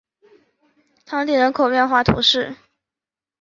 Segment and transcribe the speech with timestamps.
[1.05, 2.55] 唐迪人口变化图示